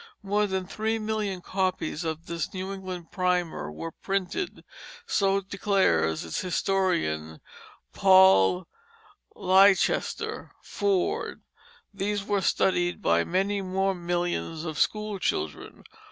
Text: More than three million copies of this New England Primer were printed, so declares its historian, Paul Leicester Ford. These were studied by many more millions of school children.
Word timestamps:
More 0.23 0.47
than 0.47 0.65
three 0.65 0.97
million 0.97 1.41
copies 1.41 2.03
of 2.03 2.25
this 2.25 2.51
New 2.55 2.73
England 2.73 3.11
Primer 3.11 3.71
were 3.71 3.91
printed, 3.91 4.63
so 5.05 5.41
declares 5.41 6.25
its 6.25 6.41
historian, 6.41 7.39
Paul 7.93 8.67
Leicester 9.35 10.53
Ford. 10.63 11.43
These 11.93 12.23
were 12.23 12.41
studied 12.41 12.99
by 13.03 13.23
many 13.23 13.61
more 13.61 13.93
millions 13.93 14.63
of 14.65 14.79
school 14.79 15.19
children. 15.19 15.83